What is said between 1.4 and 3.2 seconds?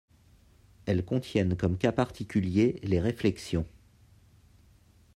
comme cas particulier les